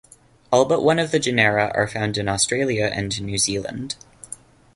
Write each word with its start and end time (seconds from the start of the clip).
All 0.51 0.65
but 0.65 0.81
one 0.81 0.97
of 0.97 1.11
the 1.11 1.19
genera 1.19 1.71
are 1.75 1.87
found 1.87 2.17
in 2.17 2.27
Australia 2.27 2.89
and 2.91 3.21
New 3.21 3.37
Zealand. 3.37 3.97